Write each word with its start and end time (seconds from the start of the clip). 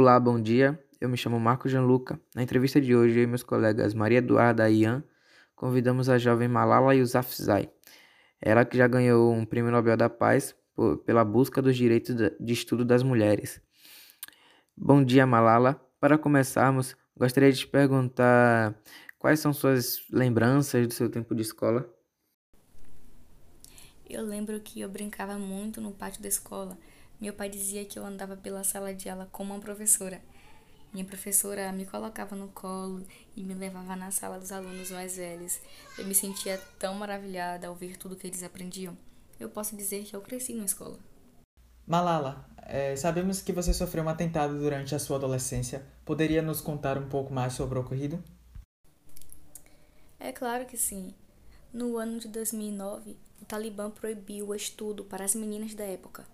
Olá, 0.00 0.18
bom 0.18 0.40
dia. 0.40 0.82
Eu 0.98 1.10
me 1.10 1.16
chamo 1.18 1.38
Marco 1.38 1.68
Gianluca. 1.68 2.18
Na 2.34 2.42
entrevista 2.42 2.80
de 2.80 2.96
hoje, 2.96 3.18
eu 3.18 3.24
e 3.24 3.26
meus 3.26 3.42
colegas 3.42 3.92
Maria 3.92 4.16
Eduarda 4.16 4.70
e 4.70 4.80
Ian 4.80 5.04
convidamos 5.54 6.08
a 6.08 6.16
jovem 6.16 6.48
Malala 6.48 6.94
Yousafzai. 6.94 7.70
Ela 8.40 8.64
que 8.64 8.78
já 8.78 8.88
ganhou 8.88 9.30
um 9.30 9.44
Prêmio 9.44 9.70
Nobel 9.70 9.98
da 9.98 10.08
Paz 10.08 10.56
por, 10.74 10.96
pela 11.04 11.22
busca 11.22 11.60
dos 11.60 11.76
direitos 11.76 12.16
de 12.16 12.52
estudo 12.52 12.82
das 12.82 13.02
mulheres. 13.02 13.60
Bom 14.74 15.04
dia, 15.04 15.26
Malala. 15.26 15.78
Para 16.00 16.16
começarmos, 16.16 16.96
gostaria 17.14 17.52
de 17.52 17.58
te 17.58 17.66
perguntar 17.66 18.74
quais 19.18 19.38
são 19.38 19.52
suas 19.52 19.98
lembranças 20.10 20.86
do 20.86 20.94
seu 20.94 21.10
tempo 21.10 21.34
de 21.34 21.42
escola? 21.42 21.86
Eu 24.08 24.24
lembro 24.24 24.58
que 24.60 24.80
eu 24.80 24.88
brincava 24.88 25.38
muito 25.38 25.78
no 25.78 25.92
pátio 25.92 26.22
da 26.22 26.28
escola. 26.28 26.78
Meu 27.20 27.34
pai 27.34 27.50
dizia 27.50 27.84
que 27.84 27.98
eu 27.98 28.06
andava 28.06 28.34
pela 28.34 28.64
sala 28.64 28.94
de 28.94 29.10
aula 29.10 29.28
como 29.30 29.52
uma 29.52 29.60
professora. 29.60 30.22
Minha 30.90 31.04
professora 31.04 31.70
me 31.70 31.84
colocava 31.84 32.34
no 32.34 32.48
colo 32.48 33.06
e 33.36 33.42
me 33.44 33.52
levava 33.52 33.94
na 33.94 34.10
sala 34.10 34.38
dos 34.38 34.50
alunos 34.50 34.90
mais 34.90 35.18
velhos. 35.18 35.60
Eu 35.98 36.06
me 36.06 36.14
sentia 36.14 36.58
tão 36.78 36.94
maravilhada 36.94 37.68
ao 37.68 37.74
ver 37.74 37.98
tudo 37.98 38.16
que 38.16 38.26
eles 38.26 38.42
aprendiam. 38.42 38.96
Eu 39.38 39.50
posso 39.50 39.76
dizer 39.76 40.02
que 40.04 40.16
eu 40.16 40.22
cresci 40.22 40.54
na 40.54 40.64
escola. 40.64 40.98
Malala, 41.86 42.48
é, 42.62 42.96
sabemos 42.96 43.42
que 43.42 43.52
você 43.52 43.74
sofreu 43.74 44.02
um 44.02 44.08
atentado 44.08 44.58
durante 44.58 44.94
a 44.94 44.98
sua 44.98 45.16
adolescência. 45.16 45.84
Poderia 46.06 46.40
nos 46.40 46.62
contar 46.62 46.96
um 46.96 47.08
pouco 47.08 47.34
mais 47.34 47.52
sobre 47.52 47.78
o 47.78 47.82
ocorrido? 47.82 48.22
É 50.18 50.32
claro 50.32 50.64
que 50.64 50.78
sim. 50.78 51.14
No 51.70 51.98
ano 51.98 52.18
de 52.18 52.28
2009, 52.28 53.16
o 53.42 53.44
Talibã 53.44 53.90
proibiu 53.90 54.48
o 54.48 54.54
estudo 54.54 55.04
para 55.04 55.24
as 55.24 55.34
meninas 55.34 55.74
da 55.74 55.84
época. 55.84 56.24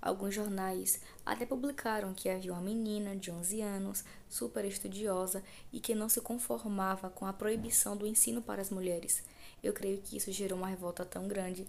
Alguns 0.00 0.34
jornais 0.34 1.00
até 1.24 1.46
publicaram 1.46 2.12
que 2.12 2.28
havia 2.28 2.52
uma 2.52 2.60
menina 2.60 3.16
de 3.16 3.30
11 3.30 3.60
anos, 3.62 4.04
super 4.28 4.64
estudiosa 4.64 5.42
e 5.72 5.80
que 5.80 5.94
não 5.94 6.08
se 6.08 6.20
conformava 6.20 7.08
com 7.08 7.26
a 7.26 7.32
proibição 7.32 7.96
do 7.96 8.06
ensino 8.06 8.42
para 8.42 8.60
as 8.60 8.70
mulheres. 8.70 9.22
Eu 9.62 9.72
creio 9.72 9.98
que 9.98 10.16
isso 10.16 10.30
gerou 10.30 10.58
uma 10.58 10.68
revolta 10.68 11.04
tão 11.04 11.26
grande. 11.26 11.66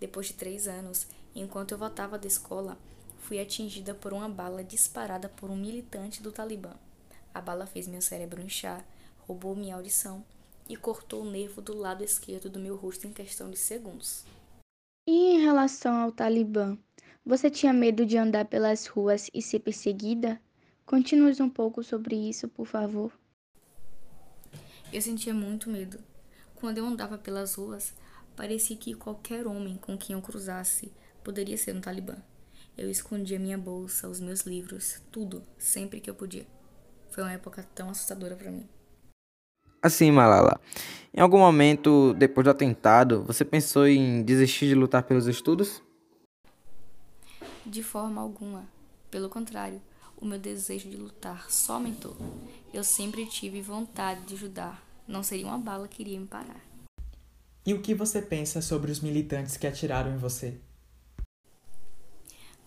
Depois 0.00 0.28
de 0.28 0.34
três 0.34 0.66
anos, 0.66 1.06
enquanto 1.34 1.72
eu 1.72 1.78
voltava 1.78 2.18
da 2.18 2.26
escola, 2.26 2.78
fui 3.18 3.38
atingida 3.38 3.92
por 3.94 4.12
uma 4.12 4.28
bala 4.28 4.64
disparada 4.64 5.28
por 5.28 5.50
um 5.50 5.56
militante 5.56 6.22
do 6.22 6.32
Talibã. 6.32 6.72
A 7.34 7.40
bala 7.40 7.66
fez 7.66 7.86
meu 7.86 8.00
cérebro 8.00 8.40
inchar, 8.40 8.82
roubou 9.26 9.54
minha 9.54 9.74
audição 9.74 10.24
e 10.68 10.76
cortou 10.76 11.22
o 11.22 11.30
nervo 11.30 11.60
do 11.60 11.76
lado 11.76 12.02
esquerdo 12.02 12.48
do 12.48 12.58
meu 12.58 12.76
rosto 12.76 13.06
em 13.06 13.12
questão 13.12 13.50
de 13.50 13.58
segundos. 13.58 14.24
E 15.08 15.34
em 15.34 15.40
relação 15.40 15.94
ao 15.94 16.10
Talibã, 16.10 16.78
você 17.26 17.50
tinha 17.50 17.72
medo 17.72 18.06
de 18.06 18.16
andar 18.16 18.44
pelas 18.44 18.86
ruas 18.86 19.28
e 19.34 19.42
ser 19.42 19.58
perseguida? 19.58 20.40
Continue 20.86 21.34
um 21.42 21.50
pouco 21.50 21.82
sobre 21.82 22.14
isso, 22.14 22.46
por 22.46 22.66
favor. 22.66 23.12
Eu 24.92 25.02
sentia 25.02 25.34
muito 25.34 25.68
medo. 25.68 25.98
Quando 26.54 26.78
eu 26.78 26.86
andava 26.86 27.18
pelas 27.18 27.56
ruas, 27.56 27.92
parecia 28.36 28.76
que 28.76 28.94
qualquer 28.94 29.44
homem 29.44 29.76
com 29.76 29.98
quem 29.98 30.14
eu 30.14 30.22
cruzasse 30.22 30.92
poderia 31.24 31.56
ser 31.56 31.74
um 31.74 31.80
talibã. 31.80 32.14
Eu 32.78 32.88
escondia 32.88 33.40
minha 33.40 33.58
bolsa, 33.58 34.08
os 34.08 34.20
meus 34.20 34.42
livros, 34.42 35.02
tudo, 35.10 35.42
sempre 35.58 36.00
que 36.00 36.08
eu 36.08 36.14
podia. 36.14 36.46
Foi 37.10 37.24
uma 37.24 37.32
época 37.32 37.66
tão 37.74 37.90
assustadora 37.90 38.36
para 38.36 38.52
mim. 38.52 38.68
Assim, 39.82 40.12
Malala, 40.12 40.60
em 41.12 41.20
algum 41.20 41.38
momento 41.38 42.14
depois 42.14 42.44
do 42.44 42.50
atentado, 42.50 43.24
você 43.24 43.44
pensou 43.44 43.88
em 43.88 44.22
desistir 44.22 44.68
de 44.68 44.74
lutar 44.76 45.02
pelos 45.02 45.26
estudos? 45.26 45.82
De 47.68 47.82
forma 47.82 48.20
alguma. 48.20 48.64
Pelo 49.10 49.28
contrário, 49.28 49.82
o 50.16 50.24
meu 50.24 50.38
desejo 50.38 50.88
de 50.88 50.96
lutar 50.96 51.50
só 51.50 51.74
aumentou. 51.74 52.16
Eu 52.72 52.84
sempre 52.84 53.26
tive 53.26 53.60
vontade 53.60 54.20
de 54.24 54.34
ajudar. 54.34 54.86
Não 55.06 55.20
seria 55.24 55.46
uma 55.46 55.58
bala 55.58 55.88
que 55.88 56.00
iria 56.00 56.20
me 56.20 56.28
parar. 56.28 56.64
E 57.66 57.74
o 57.74 57.82
que 57.82 57.92
você 57.92 58.22
pensa 58.22 58.62
sobre 58.62 58.92
os 58.92 59.00
militantes 59.00 59.56
que 59.56 59.66
atiraram 59.66 60.14
em 60.14 60.16
você? 60.16 60.60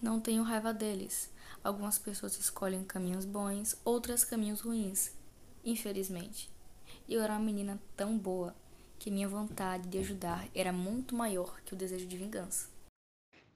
Não 0.01 0.19
tenho 0.19 0.43
raiva 0.43 0.73
deles. 0.73 1.31
Algumas 1.63 1.97
pessoas 1.97 2.37
escolhem 2.37 2.83
caminhos 2.83 3.23
bons, 3.23 3.77
outras 3.85 4.25
caminhos 4.25 4.59
ruins. 4.59 5.11
Infelizmente. 5.63 6.51
Eu 7.07 7.21
era 7.21 7.31
uma 7.33 7.39
menina 7.39 7.81
tão 7.95 8.17
boa 8.17 8.53
que 8.99 9.09
minha 9.09 9.29
vontade 9.29 9.87
de 9.87 9.97
ajudar 9.97 10.45
era 10.53 10.73
muito 10.73 11.15
maior 11.15 11.61
que 11.61 11.73
o 11.73 11.77
desejo 11.77 12.05
de 12.05 12.17
vingança. 12.17 12.67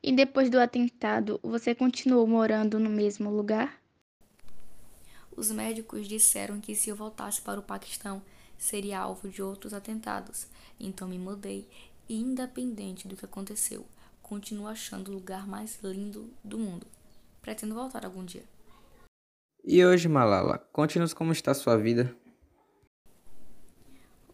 E 0.06 0.12
depois 0.12 0.50
do 0.50 0.59
atentado, 0.59 1.40
você 1.41 1.74
continuou 1.74 2.28
morando 2.28 2.78
no 2.78 2.90
mesmo 2.90 3.30
lugar? 3.30 3.81
Os 5.34 5.50
médicos 5.50 6.09
disseram 6.09 6.59
que 6.59 6.75
se 6.75 6.90
eu 6.90 6.96
voltasse 6.96 7.41
para 7.41 7.58
o 7.58 7.64
Paquistão, 7.64 8.22
seria 8.58 9.00
alvo 9.00 9.30
de 9.30 9.42
outros 9.42 9.74
atentados. 9.74 10.47
Então 10.78 11.08
me 11.08 11.18
mudei 11.18 11.69
e, 12.09 12.19
independente 12.19 13.08
do 13.08 13.16
que 13.16 13.24
aconteceu, 13.24 13.86
continuo 14.22 14.68
achando 14.68 15.09
o 15.09 15.13
lugar 15.13 15.47
mais 15.47 15.80
lindo 15.81 16.30
do 16.44 16.59
mundo. 16.59 16.86
Pretendo 17.42 17.74
voltar 17.74 18.03
algum 18.03 18.25
dia. 18.25 18.44
E 19.63 19.86
hoje, 19.86 20.09
Malala, 20.09 20.58
conte-nos 20.74 21.13
como 21.13 21.31
está 21.31 21.52
a 21.52 21.56
sua 21.56 21.78
vida. 21.78 22.13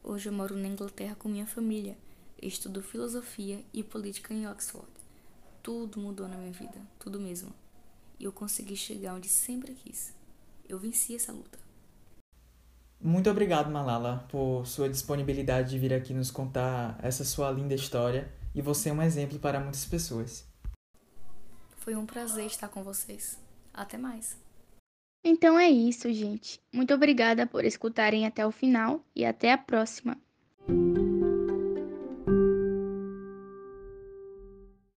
Hoje 0.04 0.30
eu 0.30 0.34
moro 0.34 0.58
na 0.58 0.68
Inglaterra 0.68 1.16
com 1.16 1.30
minha 1.30 1.46
família. 1.46 1.96
Estudo 2.42 2.82
filosofia 2.82 3.64
e 3.72 3.84
política 3.84 4.34
em 4.34 4.48
Oxford 4.48 4.99
tudo 5.62 6.00
mudou 6.00 6.28
na 6.28 6.38
minha 6.38 6.52
vida, 6.52 6.80
tudo 7.00 7.20
mesmo. 7.20 7.54
E 8.20 8.24
eu 8.24 8.32
consegui 8.32 8.76
chegar 8.76 9.16
onde 9.16 9.30
sempre 9.30 9.74
quis. 9.74 10.14
Eu 10.68 10.78
venci 10.78 11.16
essa 11.16 11.32
luta. 11.32 11.58
Muito 13.02 13.30
obrigado, 13.30 13.72
Malala, 13.72 14.26
por 14.30 14.66
sua 14.66 14.90
disponibilidade 14.90 15.70
de 15.70 15.80
vir 15.80 15.94
aqui 15.94 16.14
nos 16.14 16.30
contar 16.30 17.00
essa 17.02 17.24
sua 17.24 17.50
linda 17.50 17.74
história 17.74 18.30
e 18.54 18.62
você 18.62 18.90
é 18.90 18.94
um 18.94 19.02
exemplo 19.02 19.40
para 19.40 19.60
muitas 19.60 19.86
pessoas. 19.86 20.46
Foi 21.78 21.96
um 21.96 22.06
prazer 22.06 22.46
estar 22.46 22.68
com 22.68 22.84
vocês. 22.84 23.40
Até 23.74 23.98
mais. 23.98 24.38
Então 25.24 25.58
é 25.58 25.70
isso, 25.70 26.12
gente. 26.12 26.60
Muito 26.74 26.94
obrigada 26.94 27.48
por 27.48 27.64
escutarem 27.64 28.26
até 28.26 28.46
o 28.46 28.52
final 28.52 29.02
e 29.16 29.26
até 29.26 29.54
a 29.54 29.58
próxima. 29.58 30.18